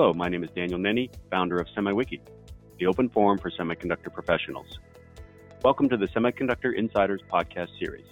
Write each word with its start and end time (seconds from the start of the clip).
Hello, 0.00 0.14
my 0.14 0.28
name 0.28 0.44
is 0.44 0.50
Daniel 0.54 0.78
Nenny, 0.78 1.10
founder 1.28 1.56
of 1.58 1.66
SemiWiki, 1.76 2.20
the 2.78 2.86
open 2.86 3.08
forum 3.08 3.36
for 3.36 3.50
semiconductor 3.50 4.14
professionals. 4.14 4.78
Welcome 5.64 5.88
to 5.88 5.96
the 5.96 6.06
Semiconductor 6.06 6.72
Insiders 6.72 7.20
podcast 7.28 7.76
series. 7.80 8.04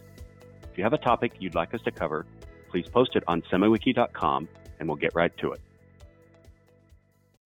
If 0.65 0.77
you 0.77 0.83
have 0.83 0.95
a 0.95 0.99
topic 0.99 1.35
you'd 1.39 1.55
like 1.55 1.75
us 1.75 1.81
to 1.83 1.93
cover, 1.93 2.27
please 2.73 2.89
post 2.89 3.15
it 3.15 3.23
on 3.29 3.41
semiwiki.com 3.53 4.49
and 4.81 4.89
we'll 4.89 4.97
get 4.97 5.15
right 5.15 5.31
to 5.39 5.53
it. 5.53 5.61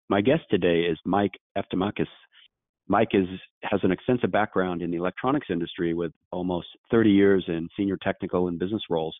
My 0.08 0.20
guest 0.20 0.42
today 0.50 0.80
is 0.80 0.98
Mike 1.04 1.38
Eftimakis. 1.56 2.08
Mike 2.88 3.10
is, 3.12 3.28
has 3.62 3.78
an 3.84 3.92
extensive 3.92 4.32
background 4.32 4.82
in 4.82 4.90
the 4.90 4.96
electronics 4.96 5.46
industry 5.48 5.94
with 5.94 6.10
almost 6.32 6.66
30 6.90 7.10
years 7.10 7.44
in 7.46 7.68
senior 7.76 7.96
technical 7.98 8.48
and 8.48 8.58
business 8.58 8.82
roles 8.90 9.14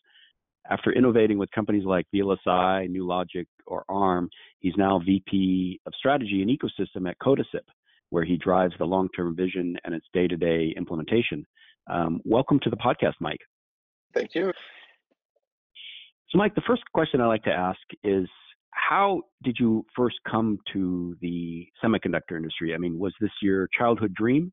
after 0.69 0.91
innovating 0.91 1.37
with 1.37 1.51
companies 1.51 1.85
like 1.85 2.05
VLSI, 2.13 2.89
NewLogic, 2.89 3.45
or 3.67 3.83
ARM, 3.89 4.29
he's 4.59 4.73
now 4.77 4.99
VP 4.99 5.79
of 5.85 5.93
Strategy 5.97 6.41
and 6.41 6.49
Ecosystem 6.49 7.09
at 7.09 7.17
Codasip, 7.19 7.65
where 8.09 8.23
he 8.23 8.37
drives 8.37 8.73
the 8.77 8.85
long-term 8.85 9.35
vision 9.35 9.77
and 9.83 9.93
its 9.93 10.05
day-to-day 10.13 10.73
implementation. 10.75 11.45
Um, 11.87 12.21
welcome 12.23 12.59
to 12.63 12.69
the 12.69 12.77
podcast, 12.77 13.13
Mike. 13.19 13.41
Thank 14.13 14.33
you. 14.33 14.51
So, 16.29 16.37
Mike, 16.37 16.55
the 16.55 16.63
first 16.65 16.83
question 16.93 17.21
I 17.21 17.27
like 17.27 17.43
to 17.43 17.51
ask 17.51 17.79
is 18.03 18.27
how 18.71 19.21
did 19.43 19.57
you 19.59 19.85
first 19.95 20.15
come 20.29 20.59
to 20.73 21.15
the 21.21 21.67
semiconductor 21.83 22.35
industry? 22.35 22.73
I 22.73 22.77
mean, 22.77 22.99
was 22.99 23.13
this 23.21 23.31
your 23.41 23.69
childhood 23.77 24.13
dream? 24.13 24.51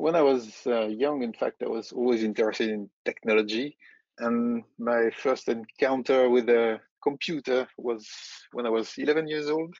When 0.00 0.16
I 0.16 0.22
was 0.22 0.62
uh, 0.66 0.86
young, 0.86 1.22
in 1.22 1.34
fact, 1.34 1.62
I 1.62 1.68
was 1.68 1.92
always 1.92 2.22
interested 2.24 2.70
in 2.70 2.88
technology. 3.04 3.76
And 4.18 4.64
my 4.78 5.10
first 5.10 5.48
encounter 5.48 6.28
with 6.30 6.48
a 6.48 6.80
computer 7.02 7.68
was 7.76 8.08
when 8.52 8.66
I 8.66 8.70
was 8.70 8.94
11 8.96 9.28
years 9.28 9.50
old. 9.50 9.74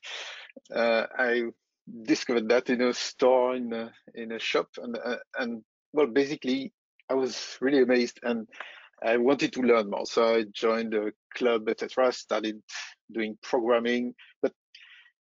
Uh, 0.75 1.06
I 1.19 1.44
discovered 2.03 2.48
that 2.50 2.69
in 2.69 2.83
a 2.83 2.92
store 2.92 3.56
in 3.56 3.72
a, 3.72 3.92
in 4.14 4.33
a 4.33 4.39
shop, 4.39 4.69
and 4.83 4.97
uh, 4.97 5.17
and 5.39 5.62
well, 5.92 6.06
basically, 6.06 6.72
I 7.09 7.14
was 7.14 7.56
really 7.61 7.83
amazed, 7.83 8.20
and 8.22 8.47
I 9.03 9.16
wanted 9.16 9.53
to 9.55 9.62
learn 9.62 9.91
more. 9.91 10.06
So 10.06 10.37
I 10.37 10.44
joined 10.53 10.94
a 10.94 11.12
club, 11.34 11.69
etc. 11.69 12.12
Started 12.12 12.62
doing 13.12 13.39
programming, 13.42 14.14
but 14.42 14.53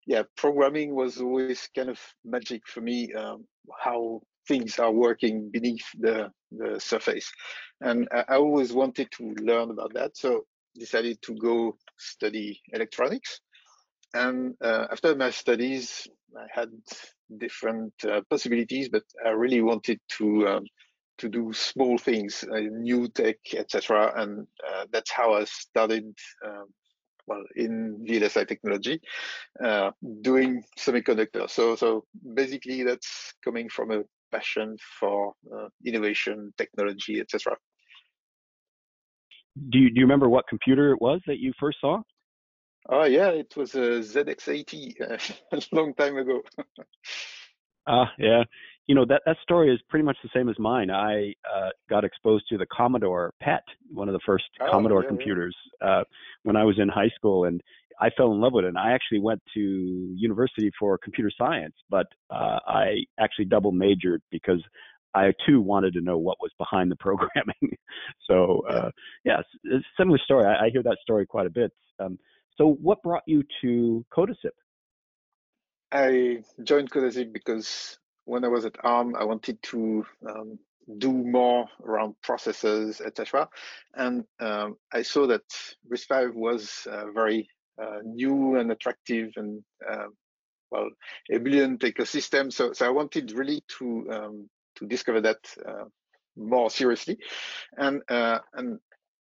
yeah, 0.07 0.23
programming 0.37 0.95
was 0.95 1.21
always 1.21 1.69
kind 1.75 1.91
of 1.91 2.01
magic 2.25 2.63
for 2.67 2.81
me. 2.81 3.13
Um, 3.13 3.47
how 3.79 4.23
things 4.49 4.79
are 4.79 4.93
working 4.93 5.51
beneath 5.51 5.85
the, 5.99 6.31
the 6.53 6.81
surface. 6.81 7.31
And 7.81 8.09
I, 8.13 8.37
always 8.37 8.73
wanted 8.73 9.11
to 9.13 9.35
learn 9.43 9.71
about 9.71 9.93
that. 9.95 10.17
So 10.17 10.45
decided 10.79 11.21
to 11.23 11.35
go 11.35 11.77
study 11.99 12.61
electronics. 12.73 13.41
And 14.15 14.55
uh, 14.63 14.87
after 14.91 15.15
my 15.15 15.31
studies, 15.31 16.07
I 16.37 16.47
had 16.53 16.71
different 17.39 17.93
uh, 18.05 18.21
possibilities, 18.31 18.89
but 18.89 19.03
I 19.25 19.31
really 19.31 19.63
wanted 19.63 20.01
to 20.19 20.49
um, 20.49 20.65
to 21.19 21.29
do 21.31 21.51
small 21.53 21.97
things, 21.97 22.45
uh, 22.53 22.59
new 22.59 23.09
tech, 23.09 23.37
etc. 23.55 24.13
And 24.17 24.47
uh, 24.67 24.85
that's 24.93 25.11
how 25.11 25.35
I 25.35 25.45
started. 25.45 26.05
Um, 26.45 26.67
well, 27.29 27.43
in 27.57 28.07
VLSI 28.09 28.47
technology, 28.47 29.01
uh, 29.61 29.91
doing 30.21 30.63
semiconductor. 30.79 31.51
So, 31.51 31.75
so 31.75 32.05
basically, 32.35 32.85
that's 32.85 33.35
coming 33.45 33.69
from 33.69 33.91
a 33.91 34.03
passion 34.37 34.77
for 35.01 35.33
uh, 35.55 35.69
innovation, 35.85 36.53
technology, 36.57 37.21
etc. 37.21 37.57
Do 39.71 39.79
you, 39.79 39.89
do 39.91 40.01
you 40.01 40.07
remember 40.07 40.29
what 40.29 40.45
computer 40.49 40.93
it 40.93 41.01
was 41.01 41.21
that 41.27 41.39
you 41.39 41.53
first 41.59 41.79
saw? 41.81 42.03
Oh 42.89 43.05
yeah, 43.05 43.31
it 43.31 43.57
was 43.57 43.75
a 43.75 44.01
ZX80 44.01 45.01
uh, 45.01 45.19
a 45.57 45.63
long 45.73 45.95
time 45.95 46.17
ago. 46.19 46.43
Ah, 47.89 48.03
uh, 48.03 48.07
yeah. 48.19 48.43
You 48.89 48.97
know 48.97 49.05
that 49.05 49.23
that 49.27 49.37
story 49.45 49.73
is 49.73 49.81
pretty 49.89 50.05
much 50.05 50.17
the 50.21 50.29
same 50.35 50.49
as 50.49 50.59
mine. 50.59 50.91
I 50.91 51.33
uh, 51.49 51.69
got 51.89 52.05
exposed 52.05 52.49
to 52.49 52.59
the 52.59 52.67
Commodore 52.67 53.33
PET, 53.41 53.63
one 53.93 54.09
of 54.09 54.13
the 54.13 54.25
first 54.27 54.47
oh, 54.61 54.69
Commodore 54.69 55.05
yeah, 55.05 55.09
computers, 55.09 55.57
yeah. 55.81 55.89
Uh, 55.89 56.05
when 56.43 56.57
I 56.57 56.65
was 56.65 56.81
in 56.81 56.89
high 56.89 57.13
school, 57.15 57.45
and 57.45 57.61
I 58.01 58.11
fell 58.11 58.33
in 58.33 58.41
love 58.41 58.53
with 58.53 58.65
it. 58.65 58.69
And 58.69 58.79
I 58.79 58.93
actually 58.93 59.21
went 59.21 59.43
to 59.55 59.61
university 59.61 60.71
for 60.79 60.99
computer 60.99 61.31
science, 61.37 61.75
but 61.91 62.07
uh, 62.31 62.59
I 62.67 63.05
actually 63.19 63.47
double 63.47 63.73
majored 63.73 64.23
because 64.31 64.63
I 65.15 65.33
too 65.47 65.61
wanted 65.61 65.95
to 65.95 66.03
know 66.03 66.19
what 66.19 66.39
was 66.41 66.53
behind 66.59 66.91
the 66.91 66.97
programming. 66.97 67.77
so 68.29 68.63
uh, 68.69 68.91
yeah, 69.25 69.41
it's 69.65 69.85
a 69.87 70.03
similar 70.03 70.19
story. 70.19 70.45
I, 70.45 70.67
I, 70.67 70.71
hear 70.71 70.83
that 70.83 70.99
story 71.03 71.27
quite 71.27 71.47
a 71.47 71.51
bit. 71.51 71.73
Um, 71.99 72.19
so 72.59 72.77
what 72.83 73.03
brought 73.03 73.23
you 73.27 73.43
to 73.63 74.05
Codasip? 74.15 74.53
I 75.93 76.43
joined 76.63 76.91
Codasip 76.91 77.33
because 77.33 77.99
when 78.27 78.45
I 78.45 78.49
was 78.49 78.67
at 78.67 78.77
ARM, 78.85 79.17
I 79.17 79.25
wanted 79.25 79.63
to 79.63 80.05
um, 80.29 80.59
do 80.99 81.13
more 81.13 81.67
around 81.83 82.15
processes, 82.23 83.01
etc. 83.01 83.49
And 83.95 84.25
um, 84.41 84.77
I 84.93 85.03
saw 85.03 85.27
that 85.29 85.45
RISC-V 85.91 86.33
was 86.39 86.87
uh, 86.91 87.11
very 87.13 87.49
new 88.05 88.57
and 88.57 88.71
attractive 88.71 89.31
and 89.37 89.63
uh, 89.91 90.07
well 90.71 90.89
ebullient 91.31 91.81
ecosystem. 91.81 92.53
So 92.53 92.73
so 92.73 92.87
I 92.87 92.91
wanted 92.91 93.33
really 93.33 93.63
to 93.79 94.07
um, 94.11 94.51
to 94.77 94.87
discover 94.87 95.21
that 95.23 95.39
uh, 95.67 95.85
more 96.37 96.71
seriously, 96.71 97.19
and 97.77 98.03
and 98.09 98.79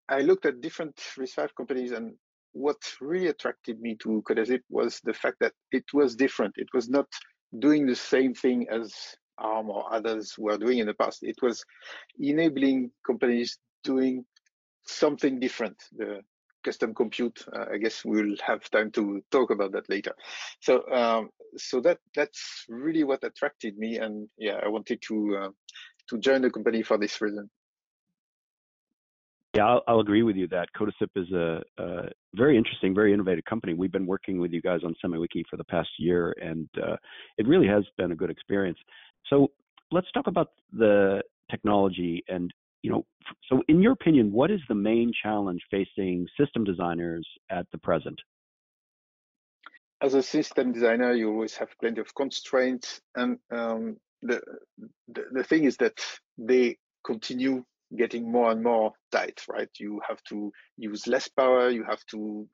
I 0.09 0.21
looked 0.21 0.47
at 0.47 0.61
different 0.61 0.97
RISC-V 1.19 1.49
companies 1.57 1.93
and 1.93 2.15
what 2.53 2.77
really 3.01 3.29
attracted 3.29 3.81
me 3.81 3.97
to 3.97 4.23
Codasip 4.29 4.61
was 4.69 5.01
the 5.05 5.15
fact 5.15 5.39
that 5.41 5.53
it 5.71 5.85
was 5.95 6.15
different. 6.15 6.55
It 6.57 6.69
was 6.75 6.89
not 6.89 7.07
doing 7.59 7.87
the 7.87 7.97
same 7.97 8.35
thing 8.35 8.67
as 8.71 8.95
ARM 9.39 9.71
or 9.71 9.93
others 9.93 10.35
were 10.39 10.59
doing 10.59 10.79
in 10.79 10.87
the 10.87 10.95
past. 10.95 11.23
It 11.23 11.37
was 11.43 11.65
enabling 12.19 12.91
companies 13.07 13.59
doing 13.85 14.25
something 14.87 15.41
different. 15.41 15.77
The 15.97 16.21
custom 16.62 16.95
compute. 16.95 17.45
Uh, 17.53 17.67
I 17.73 17.78
guess 17.78 18.05
we'll 18.05 18.37
have 18.47 18.69
time 18.71 18.91
to 18.93 19.23
talk 19.31 19.50
about 19.50 19.73
that 19.73 19.89
later. 19.89 20.15
So, 20.61 20.89
um, 20.91 21.31
so 21.56 21.81
that 21.81 21.99
that's 22.15 22.65
really 22.69 23.05
what 23.05 23.25
attracted 23.25 23.77
me, 23.77 23.99
and 23.99 24.28
yeah, 24.39 24.61
I 24.65 24.69
wanted 24.69 25.03
to 25.09 25.37
uh, 25.37 25.49
to 26.09 26.19
join 26.19 26.43
the 26.43 26.50
company 26.50 26.83
for 26.83 26.99
this 26.99 27.21
reason. 27.21 27.50
Yeah, 29.55 29.67
I'll, 29.67 29.83
I'll 29.87 30.00
agree 30.00 30.23
with 30.23 30.37
you 30.37 30.49
that 30.49 30.69
Codasip 30.75 31.11
is 31.15 31.31
a, 31.33 31.61
a, 31.77 32.09
very 32.34 32.56
interesting, 32.56 32.94
very 32.94 33.12
innovative 33.12 33.44
company. 33.44 33.75
We've 33.75 33.93
been 33.93 34.06
working 34.06 34.41
with 34.41 34.50
you 34.50 34.62
guys 34.62 34.81
on 34.83 34.94
SemiWiki 35.05 35.44
for 35.50 35.59
the 35.59 35.65
past 35.65 35.91
year, 35.99 36.34
and 36.41 36.69
uh, 36.83 36.97
it 37.37 37.47
really 37.47 37.67
has 37.67 37.84
been 37.99 38.12
a 38.12 38.15
good 38.17 38.31
experience. 38.31 38.79
So 39.29 39.50
let's 39.91 40.11
talk 40.12 40.27
about 40.27 40.53
the 40.73 41.21
technology 41.50 42.25
and 42.29 42.50
you 42.82 42.91
know, 42.91 43.04
so 43.48 43.62
in 43.69 43.81
your 43.81 43.93
opinion, 43.93 44.32
what 44.32 44.50
is 44.50 44.60
the 44.69 44.75
main 44.75 45.12
challenge 45.22 45.62
facing 45.70 46.26
system 46.38 46.65
designers 46.65 47.26
at 47.50 47.66
the 47.72 47.78
present? 47.78 48.20
As 50.03 50.15
a 50.15 50.22
system 50.22 50.72
designer, 50.72 51.12
you 51.12 51.31
always 51.31 51.56
have 51.56 51.69
plenty 51.81 52.00
of 52.00 52.12
constraints, 52.15 53.00
and 53.15 53.38
um, 53.53 53.97
the, 54.22 54.41
the 55.09 55.25
the 55.32 55.44
thing 55.44 55.65
is 55.65 55.76
that 55.76 56.04
they 56.37 56.76
continue 57.06 57.65
getting 57.97 58.31
more 58.31 58.50
and 58.50 58.62
more 58.62 58.93
tight. 59.12 59.41
Right? 59.49 59.69
You 59.78 60.00
have 60.09 60.20
to 60.25 60.50
use 60.76 61.06
less 61.06 61.28
power, 61.28 61.70
you 61.70 61.84
have 61.84 62.04
to 62.06 62.49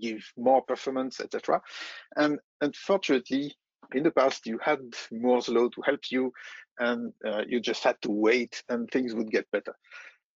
give 0.00 0.24
more 0.36 0.62
performance, 0.62 1.20
etc. 1.20 1.60
And 2.16 2.40
unfortunately, 2.60 3.54
in 3.94 4.02
the 4.02 4.10
past, 4.10 4.46
you 4.46 4.58
had 4.62 4.80
Moore's 5.10 5.48
law 5.48 5.68
to 5.68 5.82
help 5.82 6.00
you, 6.10 6.32
and 6.78 7.12
uh, 7.26 7.42
you 7.46 7.60
just 7.60 7.84
had 7.84 7.96
to 8.02 8.10
wait 8.10 8.62
and 8.68 8.90
things 8.90 9.14
would 9.14 9.30
get 9.30 9.50
better. 9.50 9.74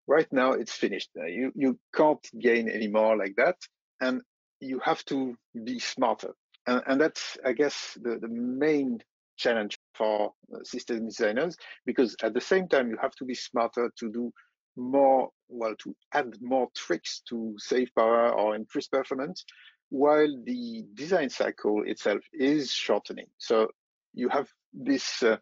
Right 0.07 0.27
now, 0.33 0.53
it's 0.53 0.73
finished. 0.73 1.11
Uh, 1.19 1.27
you, 1.27 1.53
you 1.55 1.79
can't 1.95 2.27
gain 2.39 2.69
anymore 2.69 3.17
like 3.17 3.35
that. 3.37 3.57
And 4.01 4.23
you 4.61 4.81
have 4.81 5.05
to 5.07 5.37
be 5.65 5.79
smarter. 5.79 6.35
And, 6.67 6.83
and 6.87 7.01
that's, 7.01 7.39
I 7.45 7.53
guess, 7.53 7.97
the, 8.01 8.19
the 8.19 8.29
main 8.29 9.01
challenge 9.37 9.79
for 9.95 10.33
uh, 10.55 10.65
system 10.65 11.07
designers, 11.07 11.57
because 11.87 12.17
at 12.23 12.35
the 12.35 12.41
same 12.41 12.69
time, 12.69 12.91
you 12.91 12.99
have 13.01 13.15
to 13.17 13.25
be 13.25 13.35
smarter 13.35 13.91
to 13.99 14.11
do 14.11 14.33
more, 14.77 15.31
well, 15.49 15.75
to 15.83 15.95
add 16.13 16.35
more 16.41 16.69
tricks 16.77 17.23
to 17.29 17.55
save 17.59 17.89
power 17.97 18.31
or 18.33 18.55
increase 18.55 18.89
performance, 18.89 19.45
while 19.91 20.35
the 20.45 20.85
design 20.95 21.29
cycle 21.29 21.83
itself 21.85 22.23
is 22.33 22.73
shortening. 22.73 23.27
So 23.39 23.69
you 24.15 24.29
have 24.29 24.49
this 24.73 25.23
uh, 25.23 25.37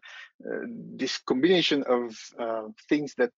uh, 0.45 0.65
this 0.95 1.19
combination 1.19 1.83
of 1.83 2.15
uh, 2.39 2.63
things 2.87 3.13
that 3.17 3.31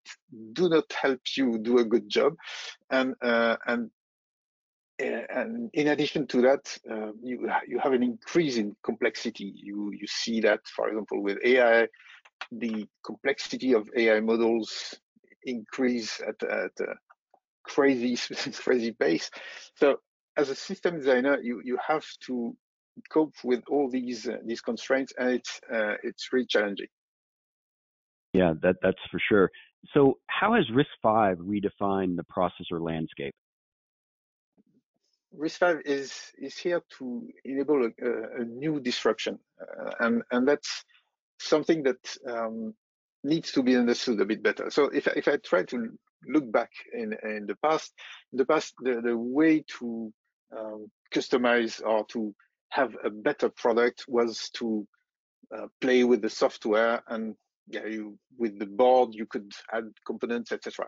do 0.53 0.69
not 0.69 0.91
help 0.93 1.19
you 1.35 1.57
do 1.57 1.79
a 1.79 1.85
good 1.85 2.09
job, 2.09 2.35
and 2.89 3.15
uh, 3.21 3.57
and 3.67 3.89
uh, 5.01 5.25
and 5.29 5.69
in 5.73 5.89
addition 5.89 6.27
to 6.27 6.41
that, 6.41 6.77
uh, 6.89 7.11
you 7.21 7.49
you 7.67 7.79
have 7.79 7.93
an 7.93 8.03
increase 8.03 8.57
in 8.57 8.75
complexity. 8.83 9.53
You 9.55 9.91
you 9.91 10.07
see 10.07 10.41
that, 10.41 10.61
for 10.67 10.87
example, 10.87 11.21
with 11.21 11.39
AI, 11.43 11.87
the 12.51 12.87
complexity 13.03 13.73
of 13.73 13.89
AI 13.95 14.19
models 14.21 14.95
increase 15.43 16.21
at 16.21 16.41
at 16.49 16.71
a 16.79 16.93
crazy 17.63 18.17
crazy 18.53 18.91
pace. 18.91 19.29
So 19.75 19.97
as 20.37 20.49
a 20.49 20.55
system 20.55 20.97
designer, 20.97 21.39
you 21.41 21.61
you 21.63 21.77
have 21.85 22.05
to 22.27 22.55
cope 23.09 23.35
with 23.43 23.63
all 23.69 23.89
these 23.89 24.27
uh, 24.27 24.37
these 24.45 24.61
constraints, 24.61 25.13
and 25.17 25.29
it's 25.29 25.59
uh, 25.71 25.95
it's 26.03 26.31
really 26.31 26.45
challenging. 26.45 26.87
Yeah, 28.33 28.53
that 28.61 28.77
that's 28.81 29.01
for 29.11 29.19
sure. 29.19 29.51
So, 29.93 30.19
how 30.27 30.53
has 30.53 30.65
RISC-V 30.69 31.41
redefined 31.41 32.15
the 32.15 32.23
processor 32.23 32.79
landscape? 32.79 33.33
RISC-V 35.37 35.81
is 35.85 36.31
is 36.37 36.57
here 36.57 36.81
to 36.97 37.27
enable 37.43 37.85
a, 37.85 38.41
a 38.41 38.45
new 38.45 38.79
disruption, 38.79 39.39
uh, 39.61 39.91
and 39.99 40.23
and 40.31 40.47
that's 40.47 40.85
something 41.39 41.83
that 41.83 42.17
um, 42.27 42.73
needs 43.23 43.51
to 43.51 43.63
be 43.63 43.75
understood 43.75 44.19
a 44.21 44.25
bit 44.25 44.43
better. 44.43 44.69
So 44.69 44.85
if 44.85 45.07
if 45.07 45.27
I 45.27 45.37
try 45.37 45.63
to 45.63 45.89
look 46.27 46.51
back 46.51 46.71
in 46.93 47.15
in 47.23 47.45
the 47.47 47.55
past, 47.63 47.93
in 48.31 48.37
the 48.37 48.45
past 48.45 48.73
the 48.81 49.01
the 49.01 49.17
way 49.17 49.63
to 49.79 50.13
customize 51.13 51.81
or 51.85 52.05
to 52.05 52.33
have 52.69 52.95
a 53.03 53.09
better 53.09 53.49
product 53.49 54.05
was 54.07 54.49
to 54.53 54.87
uh, 55.55 55.67
play 55.81 56.03
with 56.03 56.21
the 56.21 56.29
software 56.29 57.03
and 57.07 57.35
yeah, 57.67 57.85
you 57.85 58.17
with 58.37 58.57
the 58.59 58.65
board 58.65 59.13
you 59.13 59.25
could 59.25 59.51
add 59.71 59.85
components, 60.05 60.51
etc. 60.51 60.87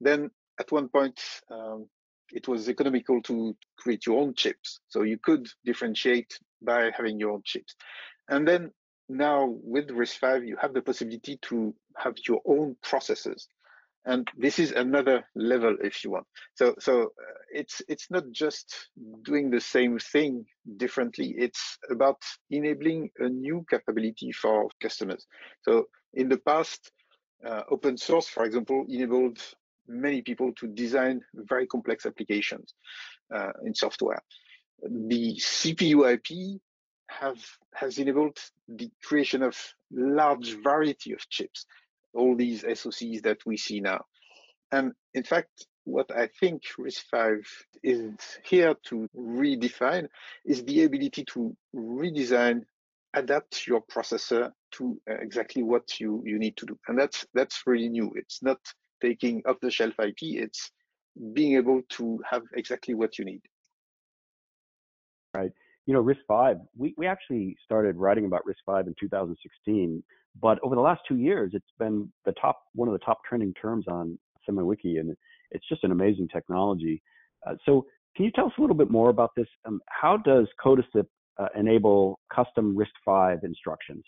Then 0.00 0.30
at 0.58 0.72
one 0.72 0.88
point 0.88 1.20
um, 1.50 1.88
it 2.32 2.48
was 2.48 2.68
economical 2.68 3.20
to 3.22 3.56
create 3.78 4.06
your 4.06 4.20
own 4.20 4.34
chips, 4.34 4.80
so 4.88 5.02
you 5.02 5.18
could 5.18 5.46
differentiate 5.64 6.38
by 6.62 6.90
having 6.96 7.20
your 7.20 7.32
own 7.32 7.42
chips. 7.44 7.74
And 8.28 8.46
then 8.46 8.72
now 9.08 9.54
with 9.62 9.88
RISC-V, 9.88 10.46
you 10.46 10.56
have 10.60 10.74
the 10.74 10.82
possibility 10.82 11.38
to 11.42 11.74
have 11.96 12.14
your 12.26 12.40
own 12.44 12.76
processors 12.84 13.46
and 14.06 14.28
this 14.38 14.58
is 14.58 14.70
another 14.70 15.24
level 15.34 15.76
if 15.82 16.04
you 16.04 16.10
want. 16.10 16.26
So 16.54 16.74
so 16.78 17.02
uh, 17.02 17.38
it's 17.52 17.82
it's 17.88 18.10
not 18.10 18.24
just 18.30 18.88
doing 19.22 19.50
the 19.50 19.60
same 19.60 19.98
thing 19.98 20.46
differently. 20.76 21.34
It's 21.36 21.78
about 21.90 22.22
enabling 22.50 23.10
a 23.18 23.28
new 23.28 23.64
capability 23.68 24.32
for 24.32 24.68
customers. 24.80 25.26
So 25.62 25.86
in 26.14 26.28
the 26.28 26.38
past 26.38 26.92
uh, 27.46 27.62
open 27.70 27.96
source 27.96 28.28
for 28.28 28.44
example 28.44 28.84
enabled 28.88 29.38
many 29.88 30.22
people 30.22 30.52
to 30.54 30.66
design 30.68 31.20
very 31.34 31.66
complex 31.66 32.06
applications 32.06 32.74
uh, 33.34 33.52
in 33.64 33.74
software. 33.74 34.22
The 34.82 35.34
cpu 35.36 36.12
ip 36.14 36.60
have 37.08 37.42
has 37.74 37.98
enabled 37.98 38.38
the 38.68 38.90
creation 39.02 39.42
of 39.42 39.56
large 39.92 40.56
variety 40.62 41.12
of 41.12 41.28
chips 41.28 41.66
all 42.16 42.36
these 42.36 42.62
SoCs 42.64 43.22
that 43.22 43.38
we 43.46 43.56
see 43.56 43.80
now. 43.80 44.04
And 44.72 44.92
in 45.14 45.22
fact, 45.22 45.66
what 45.84 46.10
I 46.10 46.28
think 46.40 46.62
RISC-V 46.78 47.46
is 47.84 48.14
here 48.44 48.74
to 48.86 49.08
redefine 49.16 50.08
is 50.44 50.64
the 50.64 50.84
ability 50.84 51.24
to 51.32 51.56
redesign, 51.74 52.62
adapt 53.14 53.66
your 53.66 53.82
processor 53.82 54.50
to 54.72 55.00
uh, 55.08 55.14
exactly 55.20 55.62
what 55.62 56.00
you, 56.00 56.22
you 56.26 56.38
need 56.38 56.56
to 56.56 56.66
do. 56.66 56.78
And 56.88 56.98
that's 56.98 57.24
that's 57.34 57.62
really 57.66 57.88
new. 57.88 58.12
It's 58.16 58.42
not 58.42 58.58
taking 59.00 59.42
off 59.46 59.60
the 59.60 59.70
shelf 59.70 59.94
IP, 60.00 60.16
it's 60.22 60.72
being 61.32 61.56
able 61.56 61.82
to 61.90 62.20
have 62.28 62.42
exactly 62.54 62.94
what 62.94 63.18
you 63.18 63.24
need. 63.24 63.42
Right. 65.34 65.52
You 65.86 65.94
know, 65.94 66.02
RISC-V, 66.02 66.60
we, 66.76 66.94
we 66.96 67.06
actually 67.06 67.56
started 67.64 67.96
writing 67.96 68.24
about 68.24 68.42
RISC-V 68.44 68.88
in 68.88 68.94
2016 68.98 70.02
but 70.40 70.58
over 70.62 70.74
the 70.74 70.80
last 70.80 71.02
two 71.08 71.16
years, 71.16 71.52
it's 71.54 71.64
been 71.78 72.10
the 72.24 72.32
top 72.32 72.60
one 72.74 72.88
of 72.88 72.92
the 72.92 73.04
top 73.04 73.20
trending 73.24 73.54
terms 73.54 73.86
on 73.88 74.18
SemiWiki, 74.48 75.00
and 75.00 75.16
it's 75.50 75.68
just 75.68 75.84
an 75.84 75.92
amazing 75.92 76.28
technology. 76.28 77.02
Uh, 77.46 77.54
so, 77.64 77.86
can 78.16 78.24
you 78.24 78.30
tell 78.30 78.46
us 78.46 78.52
a 78.56 78.60
little 78.60 78.76
bit 78.76 78.90
more 78.90 79.10
about 79.10 79.30
this? 79.36 79.46
Um, 79.66 79.80
how 79.88 80.16
does 80.16 80.46
Codasip 80.64 81.06
uh, 81.38 81.48
enable 81.54 82.18
custom 82.34 82.76
RISC-V 82.76 83.46
instructions? 83.46 84.04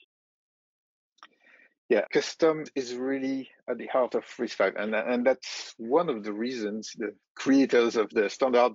Yeah, 1.89 2.03
custom 2.13 2.65
is 2.75 2.95
really 2.95 3.49
at 3.69 3.79
the 3.79 3.87
heart 3.87 4.15
of 4.15 4.25
RISC-V, 4.25 4.77
and 4.77 4.95
and 4.95 5.27
that's 5.27 5.75
one 5.79 6.11
of 6.11 6.23
the 6.23 6.33
reasons 6.33 6.93
the 6.99 7.15
creators 7.35 7.97
of 7.97 8.11
the 8.11 8.29
standard 8.29 8.73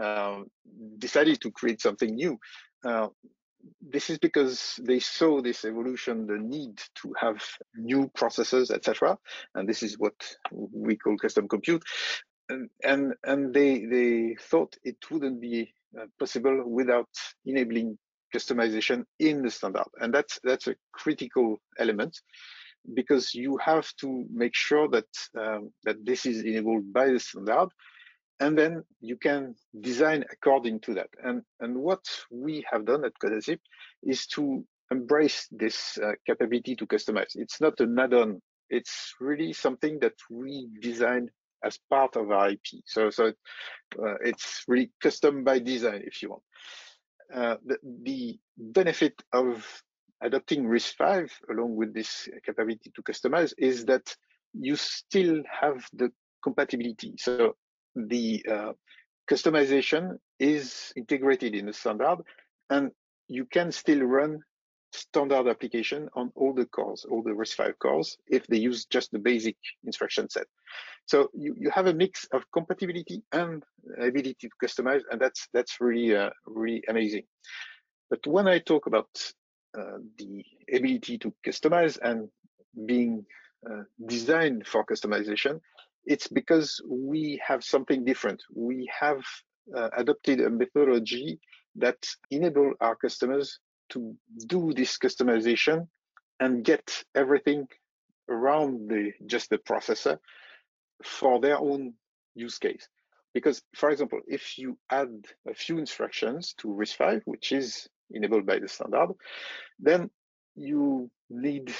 um, 0.00 0.46
decided 0.98 1.40
to 1.42 1.50
create 1.52 1.80
something 1.80 2.14
new. 2.14 2.38
Uh, 2.84 3.08
this 3.80 4.10
is 4.10 4.18
because 4.18 4.78
they 4.82 4.98
saw 5.00 5.40
this 5.40 5.64
evolution, 5.64 6.26
the 6.26 6.38
need 6.38 6.80
to 7.02 7.12
have 7.18 7.42
new 7.74 8.10
processors, 8.16 8.70
etc. 8.70 9.18
And 9.54 9.68
this 9.68 9.82
is 9.82 9.98
what 9.98 10.14
we 10.50 10.96
call 10.96 11.16
custom 11.16 11.48
compute. 11.48 11.82
And, 12.48 12.70
and, 12.84 13.14
and 13.24 13.52
they, 13.52 13.84
they 13.86 14.36
thought 14.40 14.76
it 14.84 14.96
wouldn't 15.10 15.40
be 15.40 15.72
uh, 15.98 16.06
possible 16.18 16.62
without 16.68 17.08
enabling 17.44 17.98
customization 18.34 19.04
in 19.18 19.42
the 19.42 19.50
standard. 19.50 19.86
And 20.00 20.12
that's, 20.12 20.38
that's 20.42 20.68
a 20.68 20.76
critical 20.92 21.58
element 21.78 22.16
because 22.94 23.34
you 23.34 23.56
have 23.58 23.88
to 24.00 24.24
make 24.32 24.54
sure 24.54 24.88
that, 24.88 25.06
um, 25.38 25.72
that 25.84 26.04
this 26.04 26.26
is 26.26 26.42
enabled 26.42 26.92
by 26.92 27.08
the 27.08 27.18
standard 27.18 27.68
and 28.40 28.56
then 28.56 28.84
you 29.00 29.16
can 29.16 29.54
design 29.80 30.24
according 30.30 30.80
to 30.80 30.94
that. 30.94 31.08
And, 31.22 31.42
and 31.60 31.76
what 31.76 32.04
we 32.30 32.64
have 32.70 32.84
done 32.84 33.04
at 33.04 33.12
Codasip 33.22 33.58
is 34.02 34.26
to 34.28 34.64
embrace 34.90 35.48
this 35.50 35.98
uh, 35.98 36.12
capability 36.26 36.76
to 36.76 36.86
customize. 36.86 37.34
It's 37.34 37.60
not 37.60 37.80
an 37.80 37.98
add-on. 37.98 38.40
It's 38.68 39.14
really 39.20 39.52
something 39.52 39.98
that 40.00 40.14
we 40.30 40.68
design 40.80 41.30
as 41.64 41.78
part 41.90 42.16
of 42.16 42.30
our 42.30 42.50
IP. 42.50 42.66
So, 42.84 43.10
so 43.10 43.28
uh, 43.28 44.14
it's 44.24 44.64
really 44.68 44.90
custom 45.02 45.42
by 45.42 45.58
design, 45.58 46.02
if 46.04 46.22
you 46.22 46.30
want. 46.30 46.42
Uh, 47.34 47.56
the, 47.64 47.78
the, 48.02 48.38
benefit 48.58 49.12
of 49.34 49.66
adopting 50.22 50.64
RISC-V 50.64 51.30
along 51.50 51.76
with 51.76 51.92
this 51.92 52.26
capability 52.44 52.90
to 52.94 53.02
customize 53.02 53.52
is 53.58 53.84
that 53.84 54.16
you 54.54 54.76
still 54.76 55.42
have 55.60 55.86
the 55.92 56.10
compatibility. 56.42 57.14
So 57.18 57.54
the 57.96 58.44
uh, 58.50 58.72
customization 59.30 60.18
is 60.38 60.92
integrated 60.96 61.54
in 61.54 61.66
the 61.66 61.72
standard 61.72 62.18
and 62.70 62.90
you 63.28 63.44
can 63.46 63.72
still 63.72 64.02
run 64.02 64.40
standard 64.92 65.48
application 65.48 66.08
on 66.14 66.32
all 66.34 66.54
the 66.54 66.66
cores, 66.66 67.04
all 67.10 67.22
the 67.22 67.30
RISC-V 67.30 67.72
cores, 67.80 68.16
if 68.28 68.46
they 68.46 68.56
use 68.56 68.86
just 68.86 69.10
the 69.12 69.18
basic 69.18 69.56
instruction 69.84 70.28
set. 70.30 70.46
So 71.06 71.28
you, 71.34 71.54
you 71.58 71.70
have 71.70 71.86
a 71.86 71.94
mix 71.94 72.26
of 72.32 72.44
compatibility 72.52 73.22
and 73.32 73.62
ability 73.98 74.36
to 74.40 74.48
customize, 74.62 75.02
and 75.10 75.20
that's 75.20 75.48
that's 75.52 75.80
really 75.80 76.16
uh, 76.16 76.30
really 76.46 76.82
amazing. 76.88 77.24
But 78.10 78.26
when 78.26 78.48
I 78.48 78.58
talk 78.58 78.86
about 78.86 79.08
uh, 79.78 79.98
the 80.18 80.44
ability 80.72 81.18
to 81.18 81.34
customize 81.46 81.98
and 82.02 82.28
being 82.86 83.24
uh, 83.68 83.82
designed 84.06 84.66
for 84.66 84.84
customization, 84.84 85.60
it's 86.06 86.28
because 86.28 86.80
we 86.88 87.40
have 87.46 87.64
something 87.64 88.04
different. 88.04 88.42
We 88.54 88.88
have 88.98 89.22
uh, 89.76 89.90
adopted 89.96 90.40
a 90.40 90.50
methodology 90.50 91.40
that 91.76 91.98
enable 92.30 92.72
our 92.80 92.96
customers 92.96 93.58
to 93.90 94.16
do 94.46 94.72
this 94.72 94.98
customization 94.98 95.88
and 96.40 96.64
get 96.64 97.04
everything 97.14 97.66
around 98.28 98.88
the 98.88 99.12
just 99.26 99.50
the 99.50 99.58
processor 99.58 100.18
for 101.04 101.40
their 101.40 101.58
own 101.58 101.94
use 102.34 102.58
case. 102.58 102.88
Because, 103.34 103.62
for 103.74 103.90
example, 103.90 104.20
if 104.26 104.58
you 104.58 104.78
add 104.90 105.10
a 105.48 105.54
few 105.54 105.78
instructions 105.78 106.54
to 106.58 106.68
RISC-V, 106.68 107.20
which 107.26 107.52
is 107.52 107.86
enabled 108.10 108.46
by 108.46 108.58
the 108.58 108.68
standard, 108.68 109.08
then 109.78 110.10
you 110.54 111.10
need 111.28 111.74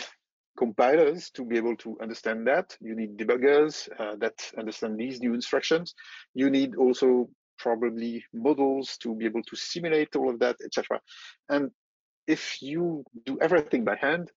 compilers 0.56 1.30
to 1.30 1.44
be 1.44 1.56
able 1.56 1.76
to 1.76 1.98
understand 2.00 2.46
that. 2.46 2.76
You 2.80 2.94
need 2.94 3.16
debuggers 3.16 3.88
uh, 3.98 4.16
that 4.16 4.34
understand 4.56 4.98
these 4.98 5.20
new 5.20 5.34
instructions. 5.34 5.94
You 6.34 6.50
need 6.50 6.76
also 6.76 7.28
probably 7.58 8.24
models 8.32 8.96
to 8.98 9.14
be 9.14 9.24
able 9.26 9.42
to 9.42 9.56
simulate 9.56 10.14
all 10.16 10.30
of 10.30 10.38
that, 10.40 10.56
etc. 10.64 11.00
And 11.48 11.70
if 12.26 12.60
you 12.60 13.04
do 13.24 13.38
everything 13.40 13.84
by 13.84 13.96
hand, 13.96 14.30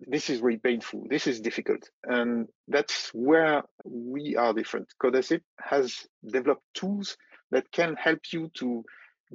this 0.00 0.30
is 0.30 0.40
really 0.40 0.58
painful. 0.58 1.06
This 1.08 1.26
is 1.26 1.40
difficult. 1.40 1.88
And 2.04 2.48
that's 2.68 3.10
where 3.14 3.62
we 3.84 4.36
are 4.36 4.52
different. 4.52 4.88
Codasip 5.02 5.42
has 5.60 6.06
developed 6.24 6.64
tools 6.74 7.16
that 7.50 7.70
can 7.70 7.94
help 7.96 8.20
you 8.32 8.50
to 8.54 8.84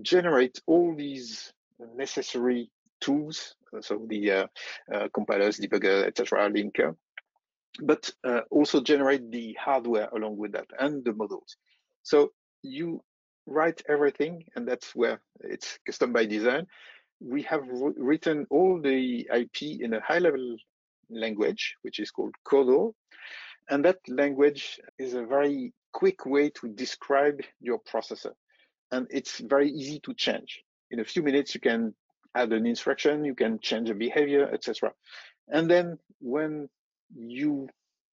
generate 0.02 0.60
all 0.68 0.96
these 0.96 1.52
necessary 1.96 2.70
tools, 3.02 3.56
so 3.82 4.06
the 4.08 4.32
uh, 4.32 4.48
uh, 4.94 5.08
compilers, 5.14 5.60
debugger, 5.60 6.06
etc., 6.06 6.50
linker, 6.50 6.96
but 7.82 8.10
uh, 8.24 8.42
also 8.50 8.82
generate 8.82 9.32
the 9.32 9.56
hardware 9.60 10.10
along 10.10 10.38
with 10.38 10.54
that 10.54 10.68
and 10.80 11.04
the 11.06 11.14
models. 11.14 11.58
So 12.04 12.32
you 12.64 13.02
write 13.46 13.82
everything, 13.88 14.44
and 14.56 14.68
that's 14.68 14.96
where 14.96 15.22
it's 15.42 15.78
custom 15.86 16.14
by 16.14 16.26
design. 16.26 16.68
We 17.20 17.44
have 17.44 17.64
written 17.98 18.46
all 18.50 18.80
the 18.82 19.28
IP 19.34 19.82
in 19.82 19.94
a 19.94 20.02
high-level 20.02 20.58
language, 21.10 21.76
which 21.82 22.00
is 22.00 22.12
called 22.12 22.36
CodAL, 22.46 22.94
and 23.70 23.84
that 23.86 23.98
language 24.08 24.80
is 24.98 25.14
a 25.14 25.26
very 25.26 25.74
quick 25.94 26.26
way 26.26 26.50
to 26.52 26.68
describe 26.68 27.42
your 27.60 27.80
processor. 27.80 28.34
and 28.92 29.06
it's 29.10 29.40
very 29.40 29.70
easy 29.70 30.00
to 30.00 30.14
change. 30.14 30.62
In 30.92 31.00
a 31.02 31.04
few 31.04 31.22
minutes, 31.22 31.54
you 31.54 31.60
can 31.60 31.94
add 32.38 32.54
an 32.54 32.66
instruction, 32.66 33.26
you 33.26 33.36
can 33.36 33.60
change 33.60 33.90
a 33.90 33.96
behavior, 33.96 34.50
etc. 34.54 34.94
And 35.50 35.70
then 35.70 35.98
when 36.20 36.70
you 37.16 37.70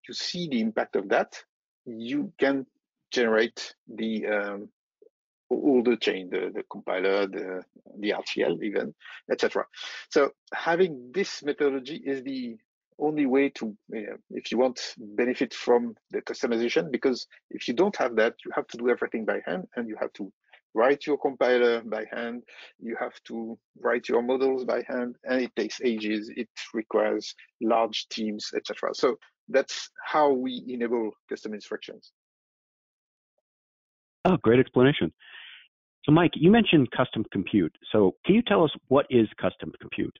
you 0.07 0.13
see 0.13 0.47
the 0.47 0.59
impact 0.59 0.95
of 0.95 1.09
that, 1.09 1.41
you 1.85 2.31
can 2.39 2.65
generate 3.11 3.73
the 3.87 4.27
um, 4.27 4.69
all 5.49 5.83
the 5.83 5.97
chain, 5.97 6.29
the, 6.29 6.51
the 6.53 6.63
compiler, 6.69 7.27
the, 7.27 7.63
the 7.99 8.09
RTL 8.09 8.63
even, 8.63 8.93
etc. 9.31 9.65
So 10.09 10.31
having 10.53 11.11
this 11.13 11.43
methodology 11.43 12.01
is 12.03 12.23
the 12.23 12.57
only 12.99 13.25
way 13.25 13.49
to, 13.49 13.75
if 14.31 14.51
you 14.51 14.57
want, 14.57 14.95
benefit 14.97 15.53
from 15.53 15.95
the 16.11 16.21
customization, 16.21 16.91
because 16.91 17.27
if 17.49 17.67
you 17.67 17.73
don't 17.73 17.95
have 17.97 18.15
that, 18.15 18.35
you 18.45 18.51
have 18.55 18.67
to 18.67 18.77
do 18.77 18.89
everything 18.89 19.25
by 19.25 19.41
hand 19.45 19.67
and 19.75 19.87
you 19.87 19.95
have 19.99 20.13
to 20.13 20.31
write 20.73 21.05
your 21.05 21.17
compiler 21.17 21.81
by 21.81 22.05
hand, 22.11 22.43
you 22.79 22.95
have 22.99 23.13
to 23.25 23.57
write 23.79 24.09
your 24.09 24.21
models 24.21 24.65
by 24.65 24.83
hand, 24.87 25.15
and 25.23 25.41
it 25.41 25.51
takes 25.55 25.79
ages, 25.81 26.31
it 26.35 26.49
requires 26.73 27.35
large 27.61 28.07
teams, 28.09 28.51
etc. 28.55 28.93
So 28.93 29.17
that's 29.49 29.89
how 30.05 30.31
we 30.31 30.63
enable 30.67 31.11
custom 31.29 31.53
instructions. 31.53 32.11
Oh, 34.25 34.37
great 34.37 34.59
explanation. 34.59 35.11
So, 36.05 36.11
Mike, 36.11 36.31
you 36.35 36.51
mentioned 36.51 36.89
custom 36.91 37.25
compute. 37.31 37.75
So, 37.91 38.15
can 38.25 38.35
you 38.35 38.41
tell 38.41 38.63
us 38.63 38.71
what 38.87 39.05
is 39.09 39.27
custom 39.39 39.71
compute? 39.79 40.17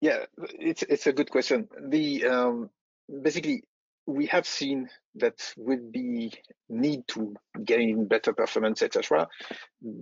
Yeah, 0.00 0.24
it's 0.58 0.82
it's 0.82 1.06
a 1.06 1.12
good 1.12 1.30
question. 1.30 1.68
The 1.88 2.26
um, 2.26 2.70
basically 3.22 3.62
we 4.06 4.26
have 4.26 4.46
seen 4.46 4.88
that 5.16 5.52
with 5.56 5.92
the 5.92 6.32
need 6.68 7.06
to 7.08 7.34
gain 7.64 8.06
better 8.06 8.32
performance, 8.32 8.82
etc., 8.82 9.28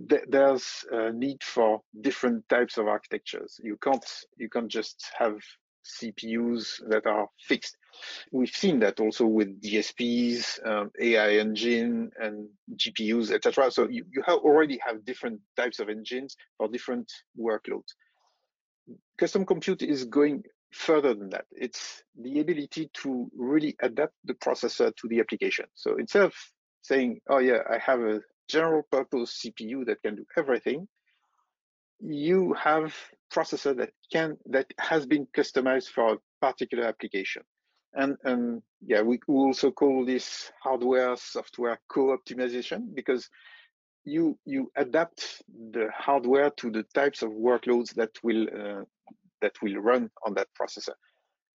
th 0.09 0.21
there's 0.27 0.85
a 0.91 1.11
need 1.11 1.43
for 1.43 1.81
different 2.01 2.47
types 2.49 2.77
of 2.77 2.87
architectures. 2.87 3.59
You 3.63 3.77
can't 3.77 4.05
you 4.37 4.49
can't 4.49 4.71
just 4.71 4.97
have 5.17 5.37
CPUs 5.85 6.81
that 6.89 7.05
are 7.05 7.27
fixed. 7.39 7.77
We've 8.31 8.49
seen 8.49 8.79
that 8.79 8.99
also 8.99 9.25
with 9.25 9.61
DSPs, 9.61 10.65
um, 10.65 10.91
AI 10.99 11.37
engine, 11.37 12.11
and 12.19 12.49
GPUs, 12.75 13.31
etc. 13.31 13.71
So 13.71 13.87
you, 13.87 14.03
you 14.11 14.21
have 14.25 14.39
already 14.39 14.79
have 14.85 15.05
different 15.05 15.39
types 15.55 15.79
of 15.79 15.89
engines 15.89 16.35
for 16.57 16.67
different 16.67 17.11
workloads. 17.39 17.93
Custom 19.17 19.45
compute 19.45 19.81
is 19.81 20.05
going 20.05 20.43
further 20.71 21.13
than 21.13 21.29
that. 21.29 21.45
It's 21.51 22.03
the 22.19 22.39
ability 22.39 22.89
to 23.01 23.29
really 23.35 23.75
adapt 23.81 24.13
the 24.25 24.33
processor 24.33 24.95
to 24.95 25.07
the 25.07 25.19
application. 25.19 25.65
So 25.73 25.97
instead 25.97 26.23
of 26.23 26.33
saying, 26.81 27.21
oh 27.29 27.39
yeah, 27.39 27.59
I 27.69 27.77
have 27.77 28.01
a 28.01 28.21
general 28.47 28.83
purpose 28.91 29.43
CPU 29.43 29.85
that 29.85 30.01
can 30.01 30.15
do 30.15 30.25
everything, 30.37 30.87
you 31.99 32.53
have 32.53 32.95
processor 33.33 33.75
that 33.77 33.91
can 34.11 34.37
that 34.45 34.67
has 34.79 35.05
been 35.05 35.27
customized 35.35 35.89
for 35.89 36.13
a 36.13 36.17
particular 36.41 36.85
application. 36.85 37.43
And, 37.93 38.17
and 38.23 38.61
yeah, 38.85 39.01
we 39.01 39.19
also 39.27 39.71
call 39.71 40.05
this 40.05 40.51
hardware 40.61 41.15
software 41.15 41.79
co-optimization 41.87 42.93
because 42.93 43.29
you 44.03 44.37
you 44.45 44.71
adapt 44.75 45.41
the 45.71 45.89
hardware 45.95 46.51
to 46.57 46.69
the 46.69 46.83
types 46.93 47.23
of 47.23 47.31
workloads 47.31 47.93
that 47.95 48.11
will 48.21 48.47
uh, 48.47 48.83
that 49.45 49.61
will 49.61 49.77
run 49.77 50.09
on 50.25 50.33
that 50.33 50.47
processor. 50.59 50.95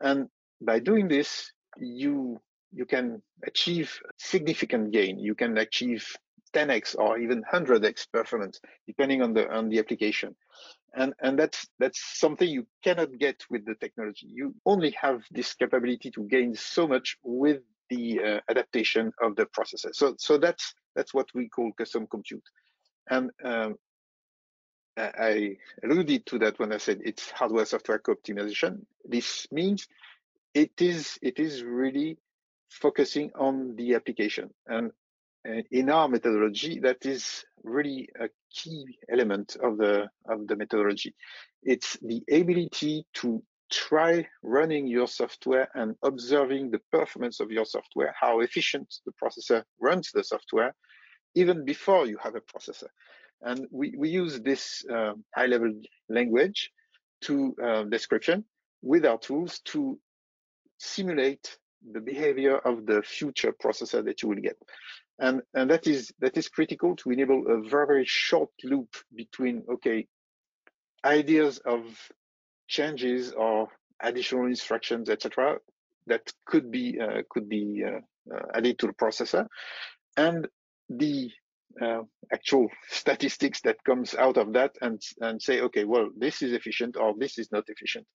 And 0.01 0.29
by 0.61 0.79
doing 0.79 1.09
this, 1.09 1.53
you 1.79 2.41
you 2.73 2.87
can 2.87 3.21
achieve 3.45 3.89
significant 4.17 4.93
gain. 4.93 5.19
You 5.19 5.35
can 5.35 5.59
achieve 5.59 6.07
10x 6.55 6.97
or 6.97 7.19
even 7.19 7.43
100x 7.53 8.07
performance, 8.13 8.61
depending 8.87 9.23
on 9.23 9.35
the 9.35 9.51
on 9.51 9.69
the 9.69 9.79
application. 9.79 10.37
And 10.95 11.13
and 11.21 11.39
that's 11.39 11.67
that's 11.79 12.01
something 12.25 12.49
you 12.49 12.67
cannot 12.85 13.11
get 13.19 13.39
with 13.51 13.65
the 13.67 13.75
technology. 13.75 14.27
You 14.29 14.55
only 14.65 14.93
have 15.01 15.23
this 15.31 15.55
capability 15.55 16.11
to 16.13 16.23
gain 16.35 16.55
so 16.55 16.87
much 16.87 17.17
with 17.23 17.61
the 17.91 18.21
uh, 18.21 18.41
adaptation 18.49 19.13
of 19.21 19.35
the 19.37 19.47
processor. 19.47 19.93
So 19.93 20.15
so 20.19 20.39
that's 20.39 20.75
that's 20.95 21.13
what 21.15 21.29
we 21.35 21.49
call 21.49 21.73
custom 21.73 22.07
compute. 22.07 22.47
And 23.09 23.31
um, 23.45 23.75
I 25.01 25.57
alluded 25.83 26.27
to 26.27 26.39
that 26.41 26.59
when 26.59 26.73
I 26.73 26.79
said 26.79 27.01
it's 27.05 27.31
hardware 27.31 27.65
software 27.65 27.99
co-optimization. 27.99 28.85
This 29.05 29.47
means 29.51 29.89
it 30.55 30.81
is 30.81 31.19
it 31.23 31.39
is 31.39 31.63
really 31.63 32.19
focusing 32.71 33.31
on 33.35 33.75
the 33.77 33.95
application 33.95 34.51
and 34.67 34.93
in 35.71 35.91
our 35.91 36.09
methodology, 36.09 36.81
that 36.81 37.07
is 37.07 37.45
really 37.63 38.09
a 38.21 38.29
key 38.53 38.85
element 39.11 39.57
of 39.63 39.79
the 39.79 40.09
of 40.27 40.47
the 40.47 40.57
methodology. 40.57 41.15
It's 41.63 41.97
the 42.03 42.23
ability 42.31 43.07
to 43.15 43.43
try 43.71 44.27
running 44.43 44.87
your 44.87 45.07
software 45.07 45.69
and 45.75 45.95
observing 46.03 46.71
the 46.71 46.81
performance 46.93 47.41
of 47.41 47.51
your 47.51 47.65
software, 47.65 48.15
how 48.19 48.41
efficient 48.41 48.93
the 49.07 49.13
processor 49.13 49.63
runs 49.81 50.11
the 50.13 50.25
software, 50.25 50.75
even 51.35 51.65
before 51.65 52.07
you 52.07 52.19
have 52.23 52.35
a 52.35 52.41
processor. 52.41 52.89
And 53.43 53.67
we, 53.71 53.95
we 53.97 54.09
use 54.09 54.41
this 54.41 54.85
uh, 54.93 55.13
high 55.35 55.47
level 55.47 55.73
language 56.09 56.71
to 57.23 57.55
uh, 57.63 57.83
description 57.85 58.45
with 58.83 59.05
our 59.05 59.19
tools 59.19 59.61
to 59.67 59.99
simulate 60.79 61.59
the 61.93 62.01
behavior 62.01 62.59
of 62.59 62.87
the 62.87 63.03
future 63.03 63.53
processor 63.53 64.05
that 64.05 64.23
you 64.23 64.29
will 64.29 64.37
get. 64.37 64.57
And 65.19 65.43
and 65.55 65.71
that 65.71 65.87
is 65.87 66.13
that 66.21 66.37
is 66.37 66.49
critical 66.49 66.97
to 66.97 67.11
enable 67.11 67.47
a 67.47 67.69
very, 67.69 67.87
very 67.87 68.05
short 68.07 68.51
loop 68.65 68.89
between 69.15 69.63
okay 69.71 70.07
ideas 71.05 71.59
of 71.59 71.83
changes 72.69 73.33
or 73.33 73.69
additional 74.03 74.47
instructions 74.47 75.11
etc 75.11 75.57
that 76.07 76.33
could 76.47 76.71
be 76.71 76.99
uh, 77.01 77.23
could 77.31 77.49
be 77.49 77.85
uh, 77.87 78.01
uh, 78.35 78.43
added 78.55 78.79
to 78.79 78.87
the 78.87 78.93
processor 78.93 79.47
and 80.17 80.49
the 80.89 81.31
uh, 81.81 82.03
actual 82.33 82.69
statistics 82.89 83.61
that 83.61 83.83
comes 83.85 84.15
out 84.15 84.37
of 84.37 84.53
that 84.53 84.77
and 84.83 85.01
and 85.21 85.41
say 85.41 85.61
okay 85.61 85.85
well 85.85 86.09
this 86.17 86.43
is 86.43 86.53
efficient 86.53 86.97
or 86.97 87.15
this 87.19 87.39
is 87.39 87.51
not 87.53 87.65
efficient 87.69 88.07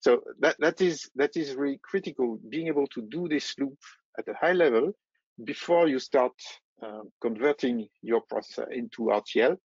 so 0.00 0.20
that 0.40 0.56
that 0.58 0.80
is 0.80 1.10
that 1.14 1.36
is 1.36 1.54
really 1.54 1.80
critical 1.82 2.38
being 2.48 2.68
able 2.68 2.86
to 2.86 3.02
do 3.10 3.28
this 3.28 3.54
loop 3.58 3.78
at 4.18 4.28
a 4.28 4.34
high 4.34 4.52
level 4.52 4.92
before 5.44 5.88
you 5.88 5.98
start 5.98 6.32
uh, 6.82 7.02
converting 7.20 7.88
your 8.02 8.20
process 8.22 8.66
into 8.72 9.02
RTL. 9.02 9.56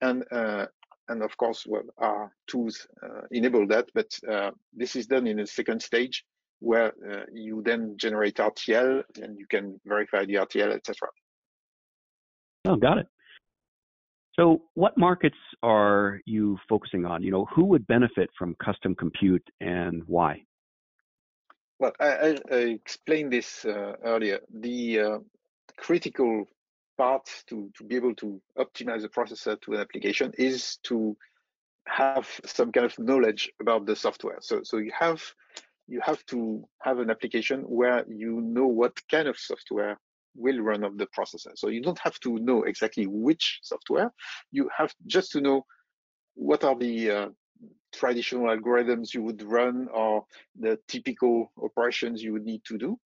And, 0.00 0.24
uh, 0.32 0.66
and 1.08 1.22
of 1.22 1.36
course, 1.36 1.64
well, 1.66 1.82
our 1.98 2.32
tools 2.46 2.86
uh, 3.02 3.22
enable 3.30 3.66
that, 3.68 3.88
but 3.94 4.06
uh, 4.30 4.50
this 4.72 4.96
is 4.96 5.06
done 5.06 5.26
in 5.26 5.40
a 5.40 5.46
second 5.46 5.82
stage 5.82 6.24
where 6.60 6.92
uh, 7.10 7.24
you 7.32 7.62
then 7.64 7.96
generate 7.96 8.36
RTL 8.36 9.02
and 9.22 9.38
you 9.38 9.46
can 9.48 9.80
verify 9.86 10.24
the 10.24 10.34
RTL, 10.34 10.74
etc. 10.74 11.08
Oh, 12.64 12.76
got 12.76 12.98
it. 12.98 13.06
So, 14.38 14.62
what 14.74 14.96
markets 14.96 15.36
are 15.62 16.20
you 16.24 16.58
focusing 16.68 17.04
on? 17.04 17.22
You 17.22 17.32
know, 17.32 17.46
who 17.46 17.64
would 17.66 17.86
benefit 17.86 18.30
from 18.38 18.54
custom 18.62 18.94
compute 18.94 19.42
and 19.60 20.02
why? 20.06 20.42
Well, 21.80 21.92
I, 22.00 22.38
I, 22.50 22.54
explained 22.54 23.32
this 23.32 23.64
uh, 23.64 23.94
earlier. 24.04 24.40
The 24.52 25.00
uh, 25.00 25.18
critical 25.76 26.44
part 26.96 27.28
to, 27.46 27.70
to 27.76 27.84
be 27.84 27.96
able 27.96 28.14
to 28.16 28.40
optimize 28.58 29.02
the 29.02 29.08
processor 29.08 29.60
to 29.62 29.74
an 29.74 29.80
application 29.80 30.32
is 30.36 30.78
to 30.84 31.16
have 31.86 32.28
some 32.44 32.72
kind 32.72 32.86
of 32.86 32.98
knowledge 32.98 33.50
about 33.60 33.86
the 33.86 33.96
software. 33.96 34.38
So, 34.40 34.62
so 34.62 34.78
you 34.78 34.92
have 34.98 35.22
you 35.86 36.00
have 36.04 36.24
to 36.26 36.68
have 36.82 36.98
an 36.98 37.10
application 37.10 37.62
where 37.62 38.04
you 38.08 38.40
know 38.40 38.66
what 38.66 39.00
kind 39.10 39.26
of 39.26 39.38
software 39.38 39.98
will 40.38 40.60
run 40.60 40.84
on 40.84 40.96
the 40.96 41.06
processor. 41.06 41.52
So 41.56 41.68
you 41.68 41.82
don't 41.82 41.98
have 41.98 42.18
to 42.20 42.38
know 42.38 42.62
exactly 42.62 43.06
which 43.06 43.58
software. 43.62 44.12
You 44.50 44.70
have 44.76 44.94
just 45.06 45.32
to 45.32 45.40
know 45.40 45.66
what 46.34 46.64
are 46.64 46.76
the 46.76 47.10
uh, 47.10 47.28
traditional 47.92 48.46
algorithms 48.46 49.12
you 49.12 49.22
would 49.22 49.42
run 49.42 49.88
or 49.92 50.24
the 50.58 50.78
typical 50.88 51.50
operations 51.62 52.22
you 52.22 52.32
would 52.32 52.44
need 52.44 52.62
to 52.64 52.78
do. 52.78 52.98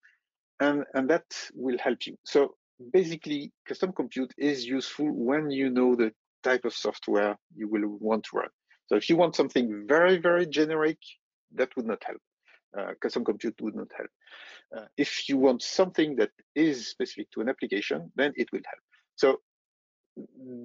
And, 0.59 0.85
and 0.93 1.09
that 1.09 1.25
will 1.53 1.77
help 1.77 2.05
you. 2.05 2.15
So 2.25 2.55
basically, 2.91 3.51
custom 3.67 3.91
compute 3.91 4.33
is 4.37 4.65
useful 4.65 5.11
when 5.11 5.49
you 5.49 5.69
know 5.69 5.95
the 5.95 6.11
type 6.43 6.65
of 6.65 6.73
software 6.73 7.37
you 7.55 7.67
will 7.67 7.97
want 7.99 8.25
to 8.25 8.37
run. 8.37 8.49
So 8.87 8.95
if 8.95 9.09
you 9.09 9.15
want 9.15 9.35
something 9.35 9.85
very, 9.87 10.17
very 10.17 10.45
generic, 10.45 10.97
that 11.55 11.75
would 11.75 11.87
not 11.87 12.03
help. 12.05 12.21
Uh, 12.77 12.93
custom 13.01 13.23
compute 13.23 13.55
would 13.61 13.75
not 13.75 13.87
help. 13.95 14.09
Uh, 14.75 14.85
if 14.97 15.29
you 15.29 15.37
want 15.37 15.61
something 15.61 16.15
that 16.15 16.31
is 16.55 16.87
specific 16.87 17.29
to 17.31 17.41
an 17.41 17.49
application, 17.49 18.11
then 18.15 18.33
it 18.35 18.51
will 18.51 18.61
help. 18.65 18.81
So 19.15 19.39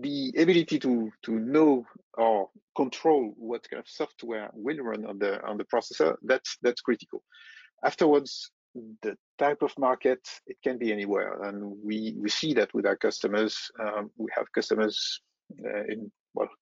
the 0.00 0.32
ability 0.36 0.78
to 0.78 1.10
to 1.22 1.32
know 1.32 1.86
or 2.14 2.50
control 2.76 3.32
what 3.36 3.68
kind 3.70 3.80
of 3.80 3.88
software 3.88 4.50
will 4.52 4.78
run 4.78 5.06
on 5.06 5.18
the 5.18 5.42
on 5.42 5.56
the 5.56 5.64
processor 5.64 6.16
that's 6.22 6.58
that's 6.60 6.82
critical 6.82 7.22
afterwards 7.82 8.50
the 9.02 9.16
type 9.38 9.62
of 9.62 9.72
market, 9.78 10.20
it 10.46 10.56
can 10.62 10.78
be 10.78 10.92
anywhere. 10.92 11.42
And 11.42 11.76
we, 11.82 12.14
we 12.18 12.28
see 12.28 12.54
that 12.54 12.72
with 12.74 12.86
our 12.86 12.96
customers. 12.96 13.70
Um, 13.80 14.10
we 14.16 14.28
have 14.36 14.52
customers 14.52 15.20
uh, 15.64 15.84
in 15.84 16.10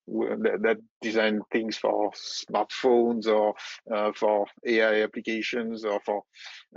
that, 0.07 0.59
that, 0.63 0.79
design 1.03 1.41
things 1.53 1.77
for 1.77 2.11
smartphones 2.13 3.27
or 3.27 3.55
uh, 3.95 4.13
for 4.13 4.47
AI 4.67 5.03
applications 5.03 5.85
or 5.85 6.01
for 6.05 6.23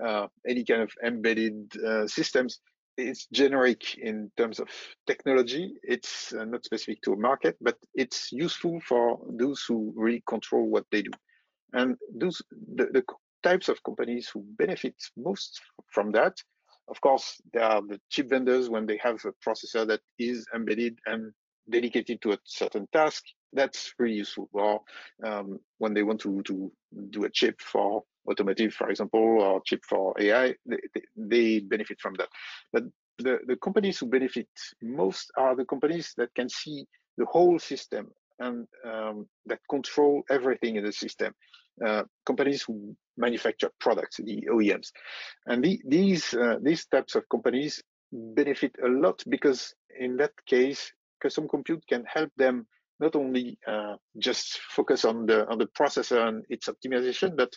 uh, 0.03 0.27
any 0.47 0.63
kind 0.63 0.81
of 0.81 0.91
embedded 1.03 1.71
uh, 1.85 2.07
systems. 2.07 2.59
It's 2.97 3.27
generic 3.31 3.97
in 3.97 4.29
terms 4.35 4.59
of 4.59 4.67
technology. 5.07 5.73
It's 5.83 6.33
uh, 6.33 6.43
not 6.45 6.65
specific 6.65 7.01
to 7.03 7.13
a 7.13 7.17
market, 7.17 7.55
but 7.61 7.77
it's 7.95 8.31
useful 8.31 8.79
for 8.81 9.19
those 9.29 9.63
who 9.67 9.93
really 9.95 10.23
control 10.27 10.69
what 10.69 10.85
they 10.91 11.03
do. 11.03 11.11
And 11.73 11.95
those 12.13 12.41
the, 12.75 12.87
the 12.87 13.03
types 13.43 13.69
of 13.69 13.81
companies 13.83 14.29
who 14.33 14.43
benefit 14.57 14.95
most 15.17 15.61
from 15.87 16.11
that. 16.11 16.35
Of 16.89 16.99
course, 17.01 17.39
there 17.53 17.63
are 17.63 17.81
the 17.81 17.99
chip 18.09 18.29
vendors 18.29 18.69
when 18.69 18.85
they 18.85 18.97
have 18.97 19.23
a 19.25 19.31
processor 19.47 19.87
that 19.87 20.01
is 20.17 20.45
embedded 20.55 20.97
and 21.05 21.31
dedicated 21.69 22.21
to 22.21 22.31
a 22.33 22.37
certain 22.43 22.87
task. 22.91 23.23
That's 23.53 23.93
really 23.97 24.15
useful. 24.15 24.49
Or 24.53 24.81
um, 25.25 25.59
when 25.77 25.93
they 25.93 26.03
want 26.03 26.21
to, 26.21 26.41
to 26.43 26.71
do 27.09 27.23
a 27.25 27.29
chip 27.29 27.61
for 27.61 28.03
automotive, 28.29 28.73
for 28.73 28.89
example, 28.89 29.41
or 29.41 29.61
chip 29.65 29.81
for 29.87 30.13
AI, 30.19 30.55
they, 30.65 30.77
they 31.15 31.59
benefit 31.59 31.99
from 31.99 32.15
that. 32.15 32.29
But 32.71 32.83
the, 33.17 33.39
the 33.47 33.55
companies 33.57 33.99
who 33.99 34.07
benefit 34.07 34.47
most 34.81 35.31
are 35.37 35.55
the 35.55 35.65
companies 35.65 36.13
that 36.17 36.33
can 36.35 36.49
see 36.49 36.85
the 37.17 37.25
whole 37.25 37.59
system 37.59 38.09
and 38.39 38.67
um, 38.85 39.27
that 39.45 39.59
control 39.69 40.23
everything 40.29 40.77
in 40.77 40.85
the 40.85 40.91
system. 40.93 41.33
Uh, 41.85 42.03
companies 42.25 42.61
who 42.63 42.95
manufacture 43.17 43.69
products, 43.79 44.17
the 44.17 44.45
OEMs, 44.51 44.91
and 45.45 45.63
the, 45.63 45.79
these 45.85 46.33
uh, 46.33 46.57
these 46.61 46.85
types 46.87 47.15
of 47.15 47.23
companies 47.29 47.81
benefit 48.11 48.75
a 48.83 48.87
lot 48.87 49.23
because 49.29 49.73
in 49.97 50.17
that 50.17 50.31
case, 50.45 50.91
custom 51.21 51.47
compute 51.47 51.85
can 51.87 52.03
help 52.05 52.31
them 52.37 52.67
not 52.99 53.15
only 53.15 53.57
uh, 53.67 53.95
just 54.17 54.59
focus 54.59 55.05
on 55.05 55.25
the 55.25 55.47
on 55.47 55.57
the 55.57 55.67
processor 55.67 56.27
and 56.27 56.45
its 56.49 56.67
optimization, 56.67 57.35
but 57.35 57.53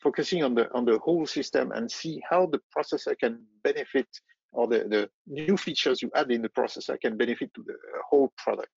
focusing 0.00 0.44
on 0.44 0.54
the 0.54 0.72
on 0.72 0.84
the 0.84 0.98
whole 0.98 1.26
system 1.26 1.72
and 1.72 1.90
see 1.90 2.22
how 2.28 2.46
the 2.46 2.60
processor 2.76 3.18
can 3.18 3.42
benefit 3.62 4.08
or 4.52 4.68
the, 4.68 4.84
the 4.88 5.10
new 5.26 5.56
features 5.56 6.00
you 6.00 6.10
add 6.14 6.30
in 6.30 6.40
the 6.40 6.48
processor 6.48 6.98
can 7.00 7.16
benefit 7.16 7.52
to 7.54 7.62
the 7.66 7.74
whole 8.08 8.32
product. 8.38 8.70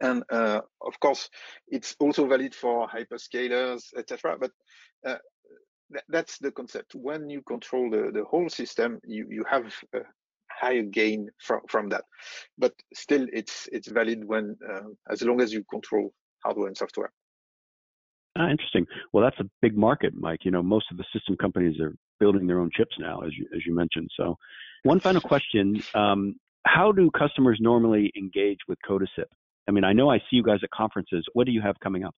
And 0.00 0.24
uh, 0.32 0.62
of 0.80 0.98
course, 0.98 1.28
it's 1.68 1.94
also 2.00 2.26
valid 2.26 2.54
for 2.54 2.88
hyperscalers, 2.88 3.84
etc. 3.96 4.36
But 4.40 4.50
uh, 5.06 5.18
th 5.92 6.02
that's 6.08 6.38
the 6.38 6.50
concept. 6.50 6.94
When 6.94 7.30
you 7.30 7.42
control 7.42 7.90
the, 7.90 8.10
the 8.12 8.24
whole 8.24 8.48
system, 8.48 8.98
you, 9.04 9.26
you 9.30 9.44
have 9.48 9.66
a 9.94 10.00
higher 10.62 10.82
gain 10.82 11.28
from, 11.38 11.60
from 11.68 11.88
that. 11.90 12.04
But 12.56 12.72
still, 12.94 13.26
it's 13.32 13.68
it's 13.72 13.88
valid 13.88 14.24
when 14.24 14.56
uh, 14.70 14.90
as 15.10 15.22
long 15.22 15.40
as 15.40 15.52
you 15.52 15.64
control 15.70 16.12
hardware 16.44 16.68
and 16.68 16.76
software. 16.76 17.12
Ah, 18.36 18.48
interesting. 18.48 18.86
Well, 19.12 19.22
that's 19.24 19.40
a 19.40 19.50
big 19.60 19.76
market, 19.76 20.14
Mike. 20.14 20.40
You 20.44 20.50
know, 20.50 20.62
most 20.62 20.86
of 20.90 20.96
the 20.96 21.04
system 21.12 21.36
companies 21.36 21.78
are 21.80 21.94
building 22.18 22.46
their 22.46 22.60
own 22.60 22.70
chips 22.74 22.96
now, 22.98 23.20
as 23.20 23.32
you 23.36 23.46
as 23.54 23.66
you 23.66 23.74
mentioned. 23.74 24.08
So, 24.16 24.36
one 24.84 25.00
final 25.00 25.20
question: 25.20 25.82
um, 25.94 26.36
How 26.66 26.92
do 26.92 27.10
customers 27.10 27.58
normally 27.60 28.12
engage 28.16 28.58
with 28.68 28.78
Codasip? 28.88 29.30
I 29.68 29.70
mean, 29.70 29.84
I 29.84 29.92
know 29.92 30.10
I 30.10 30.18
see 30.18 30.36
you 30.38 30.42
guys 30.42 30.60
at 30.62 30.70
conferences. 30.70 31.24
What 31.34 31.46
do 31.46 31.52
you 31.52 31.60
have 31.60 31.76
coming 31.80 32.04
up? 32.04 32.14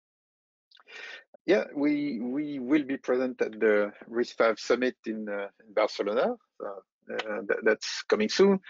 Yeah, 1.46 1.64
we 1.74 2.20
we 2.20 2.58
will 2.60 2.84
be 2.84 2.96
present 2.96 3.42
at 3.42 3.58
the 3.58 3.92
RISC-V 4.08 4.54
Summit 4.58 4.96
in, 5.06 5.28
uh, 5.28 5.48
in 5.66 5.74
Barcelona. 5.74 6.36
Uh, 6.64 6.80
that, 7.08 7.58
that's 7.64 8.02
coming 8.08 8.28
soon. 8.28 8.60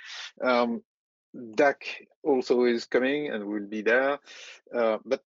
Um, 0.42 0.83
DAC 1.35 1.77
also 2.23 2.64
is 2.64 2.85
coming 2.85 3.31
and 3.31 3.47
will 3.47 3.66
be 3.66 3.83
there. 3.83 4.18
Uh, 4.75 4.99
but 5.05 5.23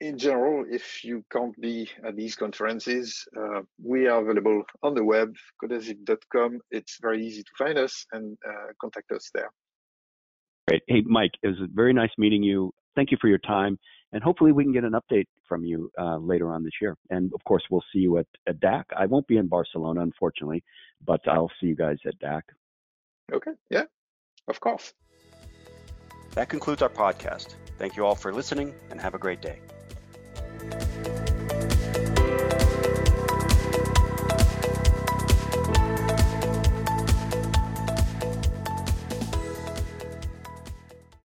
in 0.00 0.16
general, 0.16 0.64
if 0.70 1.04
you 1.04 1.24
can't 1.32 1.58
be 1.60 1.88
at 2.06 2.16
these 2.16 2.36
conferences, 2.36 3.26
uh, 3.36 3.62
we 3.82 4.06
are 4.06 4.22
available 4.22 4.62
on 4.82 4.94
the 4.94 5.02
web, 5.02 5.34
codasip.com. 5.62 6.60
It's 6.70 6.98
very 7.00 7.26
easy 7.26 7.42
to 7.42 7.50
find 7.58 7.78
us 7.78 8.06
and 8.12 8.38
uh, 8.48 8.72
contact 8.80 9.10
us 9.10 9.30
there. 9.34 9.50
Great. 10.68 10.82
Hey, 10.86 11.02
Mike, 11.04 11.32
it 11.42 11.48
was 11.48 11.56
very 11.72 11.92
nice 11.92 12.10
meeting 12.18 12.42
you. 12.42 12.72
Thank 12.98 13.12
you 13.12 13.18
for 13.20 13.28
your 13.28 13.38
time, 13.38 13.78
and 14.12 14.24
hopefully 14.24 14.50
we 14.50 14.64
can 14.64 14.72
get 14.72 14.82
an 14.82 14.94
update 15.00 15.28
from 15.48 15.64
you 15.64 15.88
uh, 15.96 16.16
later 16.16 16.52
on 16.52 16.64
this 16.64 16.72
year. 16.82 16.96
And 17.10 17.32
of 17.32 17.44
course, 17.44 17.62
we'll 17.70 17.84
see 17.92 18.00
you 18.00 18.18
at, 18.18 18.26
at 18.48 18.58
DAC. 18.58 18.82
I 18.96 19.06
won't 19.06 19.28
be 19.28 19.36
in 19.36 19.46
Barcelona, 19.46 20.00
unfortunately, 20.00 20.64
but 21.06 21.20
I'll 21.28 21.52
see 21.60 21.68
you 21.68 21.76
guys 21.76 21.98
at 22.04 22.18
DAC. 22.18 22.42
Okay. 23.32 23.52
Yeah, 23.70 23.84
of 24.48 24.58
course. 24.58 24.92
That 26.34 26.48
concludes 26.48 26.82
our 26.82 26.88
podcast. 26.88 27.54
Thank 27.78 27.96
you 27.96 28.04
all 28.04 28.16
for 28.16 28.32
listening, 28.32 28.74
and 28.90 29.00
have 29.00 29.14
a 29.14 29.18
great 29.18 29.40
day. 29.40 29.60